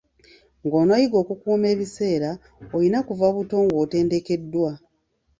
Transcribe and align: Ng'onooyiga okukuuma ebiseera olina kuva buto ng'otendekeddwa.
Ng'onooyiga 0.65 1.15
okukuuma 1.23 1.65
ebiseera 1.73 2.29
olina 2.75 2.99
kuva 3.07 3.27
buto 3.35 3.57
ng'otendekeddwa. 3.65 4.71